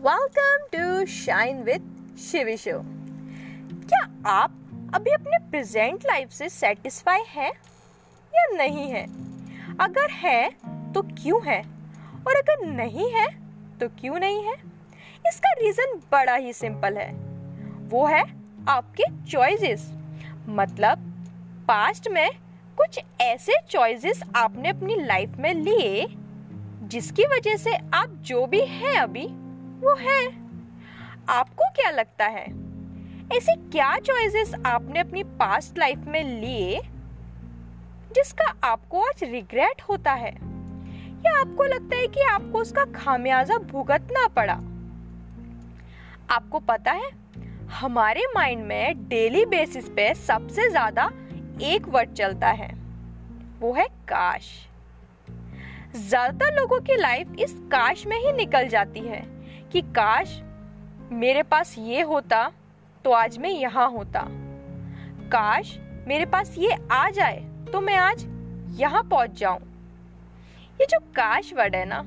Welcome 0.00 0.58
to 0.74 1.06
shine 1.06 1.62
with 1.62 2.16
Shivi 2.32 2.56
show 2.56 2.70
क्या 3.88 4.22
आप 4.26 4.50
अभी 4.94 5.10
अपने 5.10 5.38
प्रेजेंट 5.50 6.04
लाइफ 6.06 6.30
से 6.30 6.48
सेटिस्फाई 6.48 7.20
है 7.28 7.48
या 8.34 8.46
नहीं 8.56 8.90
है? 8.90 9.02
अगर 9.80 10.10
है 10.10 10.50
तो 10.92 11.02
क्यों 11.02 11.40
है? 11.46 11.62
और 12.28 12.36
अगर 12.36 12.66
नहीं 12.66 13.10
है 13.10 13.26
तो 13.78 13.88
क्यों 13.88 14.18
नहीं 14.18 14.44
है? 14.44 14.54
इसका 15.26 15.52
रीजन 15.52 16.00
बड़ा 16.12 16.34
ही 16.34 16.52
सिंपल 16.52 16.96
है। 16.96 17.12
वो 17.88 18.06
है 18.06 18.22
आपके 18.68 19.30
चॉइसेस 19.30 19.92
मतलब 20.48 20.98
पास्ट 21.68 22.08
में 22.08 22.30
कुछ 22.76 23.00
ऐसे 23.20 23.52
चॉइसेस 23.70 24.22
आपने 24.36 24.68
अपनी 24.68 24.94
लाइफ 24.94 25.36
में 25.38 25.54
लिए 25.54 26.06
जिसकी 26.82 27.24
वजह 27.24 27.56
से 27.56 27.76
आप 27.94 28.10
जो 28.10 28.46
भी 28.46 28.60
हैं 28.60 28.96
अभी 28.96 29.28
वो 29.80 29.94
है। 29.94 30.26
आपको 31.28 31.64
क्या 31.76 31.90
लगता 31.90 32.24
है? 32.24 32.44
ऐसी 33.32 33.54
क्या 33.70 33.96
चॉइसेस 33.98 34.54
आपने 34.66 35.00
अपनी 35.00 35.22
पास्ट 35.22 35.78
लाइफ 35.78 35.98
में 36.06 36.22
लिए 36.40 36.80
जिसका 38.14 38.54
आपको 38.64 39.02
आज 39.02 39.24
रिग्रेट 39.24 39.82
होता 39.82 40.12
है? 40.12 40.32
या 41.24 41.40
आपको 41.40 41.64
लगता 41.64 41.96
है 41.96 42.06
कि 42.06 42.22
आपको 42.22 42.58
उसका 42.58 42.84
खामियाजा 42.84 43.58
भुगतना 43.58 44.26
पड़ा? 44.28 44.58
आपको 46.30 46.58
पता 46.58 46.92
है, 46.92 47.10
हमारे 47.72 48.26
माइंड 48.34 48.64
में 48.64 49.08
डेली 49.08 49.44
बेसिस 49.46 49.88
पे 49.88 50.12
सबसे 50.14 50.68
ज़्यादा 50.70 51.10
एक 51.62 51.88
वर्ड 51.88 52.12
चलता 52.12 52.48
है। 52.48 52.70
वो 53.60 53.72
है 53.72 53.86
काश। 54.08 54.50
ज़्यादातर 55.96 56.54
लोगों 56.54 56.80
की 56.80 56.96
लाइफ 56.96 57.34
इस 57.38 57.54
काश 57.72 58.06
में 58.06 58.18
ही 58.18 58.32
निकल 58.32 58.68
जाती 58.68 59.00
है। 59.00 59.39
कि 59.72 59.80
काश 59.80 60.40
मेरे 61.12 61.42
पास 61.42 61.74
ये 61.78 62.00
होता 62.02 62.50
तो 63.04 63.10
आज 63.10 63.38
मैं 63.38 63.50
यहाँ 63.50 63.90
होता। 63.90 64.24
काश 65.32 65.76
मेरे 66.08 66.26
पास 66.26 66.54
ये 66.58 66.76
आ 66.92 67.08
जाए 67.10 67.38
तो 67.72 67.80
मैं 67.80 67.96
आज 67.96 68.24
यहाँ 68.80 69.02
पहुँच 69.02 69.38
जाऊँ। 69.38 69.60
ये 70.80 70.86
जो 70.86 70.98
काश 71.16 71.52
वर्ड 71.54 71.76
है 71.76 71.84
ना, 71.84 72.02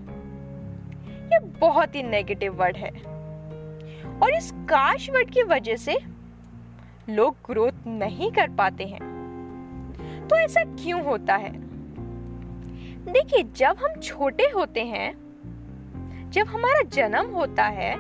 ये 1.33 1.39
बहुत 1.59 1.95
ही 1.95 2.03
नेगेटिव 2.03 2.53
वर्ड 2.53 2.77
है। 2.77 2.91
और 4.19 4.33
इस 4.33 4.51
काश 4.69 5.09
वर्ड 5.09 5.31
की 5.31 5.43
वजह 5.43 5.75
से 5.75 5.97
लोग 7.09 7.35
ग्रोथ 7.45 7.87
नहीं 7.87 8.31
कर 8.31 8.49
पाते 8.49 8.83
हैं। 8.83 10.27
तो 10.29 10.35
ऐसा 10.35 10.63
क्यों 10.75 11.03
होता 11.03 11.35
है? 11.35 11.51
देखिए, 13.05 13.43
जब 13.43 13.77
हम 13.77 13.99
छोटे 14.01 14.49
होते 14.49 14.83
हैं 14.83 15.22
जब 16.33 16.47
हमारा 16.47 16.81
जन्म 16.89 17.25
होता 17.25 17.63
है 17.63 17.95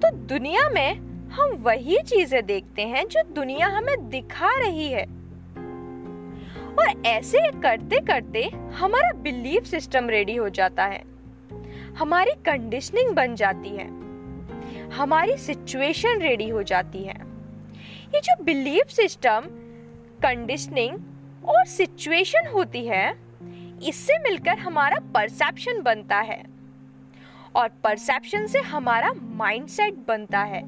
तो 0.00 0.10
दुनिया 0.10 0.68
में 0.68 0.94
हम 1.28 1.50
वही 1.50 1.96
चीज़ें 2.02 2.46
देखते 2.46 2.82
हैं 2.82 3.06
जो 3.08 3.22
दुनिया 3.22 3.66
हमें 3.66 4.08
दिखा 4.10 4.50
रही 4.60 4.88
है। 4.88 5.04
और 6.72 7.02
ऐसे 7.06 7.38
करते 7.60 8.00
करते 8.00 8.42
हमारा 8.74 9.12
बिलीफ 9.12 9.64
सिस्टम 9.64 10.08
रेडी 10.08 10.36
हो 10.36 10.48
जाता 10.48 10.84
है। 10.84 11.02
हमारी 11.98 12.30
कंडीशनिंग 12.30 13.10
बन 13.10 13.34
जाती 13.34 13.68
है। 13.68 13.86
हमारी 14.90 15.36
सिचुएशन 15.36 16.20
रेडी 16.20 16.48
हो 16.48 16.62
जाती 16.62 17.04
है। 17.04 17.16
ये 18.14 18.20
जो 18.20 18.42
बिलीफ 18.44 18.86
सिस्टम 18.86 19.48
कंडीशनिंग 20.22 20.98
और 21.44 21.64
सिचुएशन 21.64 22.48
होती 22.48 22.86
है, 22.86 23.14
इससे 23.82 24.18
मिलकर 24.18 24.58
हमारा 24.58 24.98
परसेप्शन 25.14 25.82
बनता 25.82 26.16
है। 26.16 26.42
और 27.56 27.68
परसेप्शन 27.68 28.46
से 28.46 28.58
हमारा 28.58 29.12
माइंडसेट 29.22 29.94
बनता 29.94 30.40
है। 30.40 30.62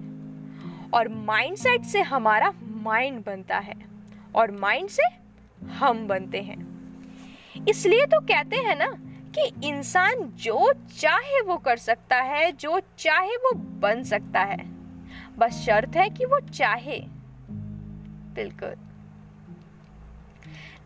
और 0.94 1.08
माइंडसेट 1.08 1.82
से 1.82 2.02
हमारा 2.02 2.52
माइंड 2.62 3.24
बनता 3.24 3.58
है। 3.58 3.74
और 4.34 4.50
माइंड 4.50 4.88
से 4.88 5.02
हम 5.66 6.06
बनते 6.06 6.42
हैं। 6.42 6.74
इसलिए 7.68 8.06
तो 8.06 8.20
कहते 8.20 8.56
हैं 8.56 8.76
ना 8.76 8.86
कि 9.38 9.68
इंसान 9.68 10.14
जो 10.22 10.72
चाहे 10.98 11.40
वो 11.40 11.56
कर 11.56 11.76
सकता 11.76 12.16
है, 12.16 12.52
जो 12.52 12.80
चाहे 12.98 13.36
वो 13.36 13.54
बन 13.54 14.02
सकता 14.02 14.40
है। 14.40 14.68
बस 15.38 15.52
शर्त 15.52 15.96
है 15.96 16.10
कि 16.10 16.24
वो 16.24 16.40
चाहे। 16.40 17.00
बिल्कुल। 18.34 18.74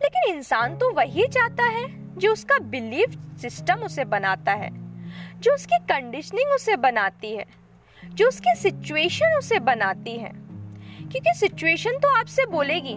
लेकिन 0.03 0.35
इंसान 0.35 0.77
तो 0.77 0.91
वही 0.91 1.27
चाहता 1.27 1.63
है 1.63 2.15
जो 2.17 2.33
उसका 2.33 2.59
बिलीफ 2.59 3.37
सिस्टम 3.41 3.75
उसे 3.75 4.05
बनाता 4.05 4.51
है। 4.51 4.88
जो 5.39 5.53
उसकी 5.53 5.77
कंडीशनिंग 5.77 6.51
उसे 6.51 6.75
बनाती 6.75 7.35
है, 7.35 7.45
जो 8.05 8.27
उसकी 8.27 8.55
सिचुएशन 8.55 9.37
उसे 9.37 9.59
बनाती 9.59 10.17
है। 10.17 10.31
क्योंकि 10.99 11.33
सिचुएशन 11.35 11.91
तो 11.91 12.17
आपसे 12.17 12.45
बोलेगी, 12.45 12.95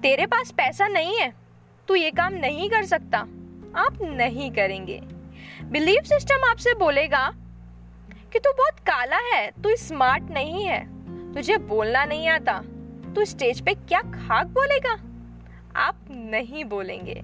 तेरे 0.00 0.26
पास 0.26 0.50
पैसा 0.50 0.88
नहीं 0.88 1.18
है, 1.18 1.32
तू 1.88 1.94
ये 1.94 2.10
काम 2.10 2.34
नहीं 2.34 2.70
कर 2.70 2.84
सकता, 2.84 3.18
आप 3.76 3.98
नहीं 4.02 4.50
करेंगे। 4.50 5.00
बिलीफ 5.64 6.04
सिस्टम 6.04 6.50
आपसे 6.50 6.74
बोलेगा 6.74 7.30
कि 8.32 8.38
तू 8.38 8.52
बहुत 8.52 8.80
काला 8.80 9.16
है, 9.16 9.50
तू 9.50 9.76
स्मार्ट 9.76 10.30
नहीं 10.30 10.64
है, 10.64 10.84
तुझे 11.34 11.56
बोलना 11.56 12.04
नहीं 12.04 12.28
आता, 12.28 12.60
तू 13.14 13.24
स्टेज 13.24 13.60
पे 13.60 13.74
क्या 13.74 14.00
खाक 14.00 14.46
बोलेगा? 14.46 14.92
आप 15.76 15.96
नहीं 16.10 16.64
बोलेंगे। 16.64 17.22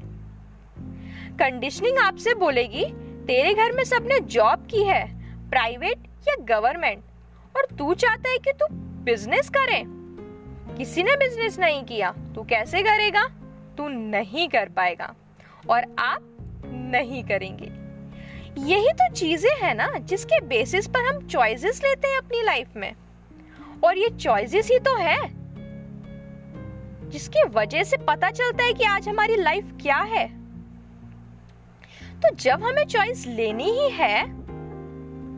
कंडीशनिंग 1.39 1.99
आपसे 1.99 2.34
बोलेगी 2.34 2.84
तेरे 3.27 3.55
घर 3.55 3.72
में 3.72 3.84
सबने 3.84 4.21
जॉब 4.21 4.66
की 4.71 4.83
है 4.84 5.05
प्राइवेट 5.50 5.99
या 6.28 6.34
गवर्नमेंट 6.49 7.03
और 7.56 7.66
तू 7.77 7.94
चाहता 7.94 8.31
है 8.31 8.38
कि 8.38 8.53
तू 8.53 8.66
बिज़नेस 9.05 9.49
करे? 9.49 9.83
किसी 10.77 11.03
ने 11.03 11.16
बिज़नेस 11.16 11.59
नहीं 11.59 11.84
किया, 11.84 12.11
तू 12.34 12.43
कैसे 12.43 12.82
करेगा? 12.82 13.25
तू 13.77 13.88
नहीं 13.88 14.49
कर 14.49 14.69
पाएगा, 14.69 15.15
और 15.71 15.84
आप 15.99 16.22
नहीं 16.66 17.25
करेंगे। 17.25 17.71
यही 18.62 18.93
तो 18.93 19.12
चीज़ें 19.15 19.50
हैं 19.62 19.75
ना, 19.75 19.93
जिसके 19.99 20.41
बेसिस 20.41 20.87
पर 20.87 21.06
हम 21.06 21.27
चॉइसेस 21.27 21.82
लेते 21.84 22.09
हैं 22.09 22.19
अपनी 22.19 22.43
लाइफ 22.43 22.77
में। 22.77 22.93
और 23.84 23.99
ये 23.99 24.09
चॉइसेस 24.11 24.71
ही 24.71 24.78
तो 24.78 24.97
है, 24.97 25.19
जिसकी 27.11 27.49
वजह 27.49 27.82
से 27.82 27.97
पता 27.97 28.31
चलता 28.31 28.65
है 28.65 28.72
कि 28.72 28.84
आज 28.84 29.09
हमारी 29.09 29.37
लाइफ 29.37 29.72
क्या 29.82 29.97
है। 29.97 30.41
तो 32.22 32.34
जब 32.34 32.62
हमें 32.62 32.84
चॉइस 32.84 33.27
लेनी 33.27 33.71
ही 33.71 33.88
है 33.91 34.22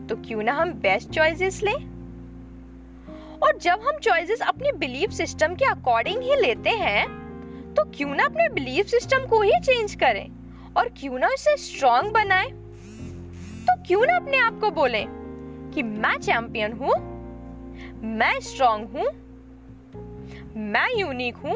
तो 0.07 0.15
क्यों 0.17 0.43
ना 0.43 0.53
हम 0.53 0.71
बेस्ट 0.73 1.09
चॉइसेस 1.09 1.61
लें? 1.63 1.75
और 3.43 3.57
जब 3.57 3.81
हम 3.81 3.97
चॉइसेस 3.97 4.41
अपने 4.41 4.71
बिलीफ 4.71 5.11
सिस्टम 5.11 5.55
के 5.55 5.65
अकॉर्डिंग 5.65 6.21
ही 6.21 6.35
लेते 6.41 6.69
हैं 6.69 7.05
तो 7.73 7.83
क्यों 7.95 8.13
ना 8.15 8.23
अपने 8.23 8.47
बिलीफ 8.49 8.87
सिस्टम 8.87 9.25
को 9.27 9.41
ही 9.41 9.51
चेंज 9.63 9.95
करें 9.95 10.27
और 10.77 10.89
क्यों 10.97 11.19
ना 11.19 11.27
इसे 11.27 11.55
स्ट्रॉन्ग 11.57 12.11
बनाएँ? 12.13 12.51
तो 13.67 13.81
क्यों 13.83 14.05
ना 14.05 14.15
अपने 14.15 14.37
आप 14.37 14.59
को 14.59 14.71
बोले 14.71 15.03
कि 15.73 15.83
मैं 15.83 16.17
चैंपियन 16.19 16.73
हूँ, 16.73 16.93
मैं 18.15 18.39
स्ट्रॉन्ग 18.39 18.89
हूँ, 18.89 19.07
मैं 20.71 20.87
यूनिक 20.97 21.37
हूँ, 21.37 21.55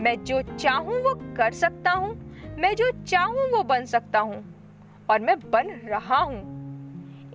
मैं 0.00 0.16
जो 0.24 0.42
चाहूँ 0.42 1.02
वो 1.02 1.14
कर 1.36 1.52
सकता 1.52 1.90
हूँ 1.90 2.29
मैं 2.60 2.74
जो 2.76 2.90
चाहूँ 3.02 3.48
वो 3.50 3.62
बन 3.62 3.84
सकता 3.84 4.18
हूँ, 4.20 4.42
और 5.10 5.20
मैं 5.20 5.38
बन 5.50 5.68
रहा 5.84 6.16
हूँ। 6.16 6.40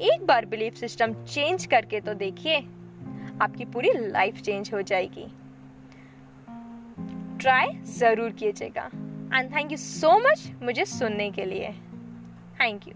एक 0.04 0.26
बार 0.26 0.46
बिलीफ 0.46 0.76
सिस्टम 0.76 1.14
चेंज 1.26 1.66
करके 1.66 2.00
तो 2.02 2.14
देखिए, 2.14 2.58
आपकी 3.42 3.66
पूरी 3.66 3.92
लाइफ 3.94 4.42
चेंज 4.42 4.74
हो 4.74 4.82
जाएगी। 4.82 5.26
ट्राई 7.42 7.74
ज़रूर 7.94 8.32
कीजिएगा। 8.32 8.90
And 9.34 9.52
thank 9.56 9.72
you 9.72 9.78
so 9.78 10.18
much 10.20 10.50
मुझे 10.64 10.86
सुनने 10.86 11.30
के 11.32 11.46
लिए। 11.46 11.72
Thank 12.60 12.88
you 12.88 12.94